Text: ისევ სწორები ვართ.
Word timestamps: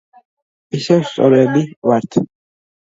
ისევ 0.79 1.05
სწორები 1.11 1.65
ვართ. 1.93 2.23